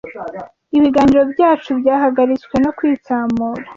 [0.77, 3.61] Ibiganiro byacu byahagaritswe no kwitsamura.